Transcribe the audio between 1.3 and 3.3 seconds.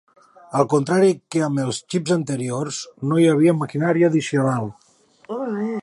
que amb els xips anteriors, no hi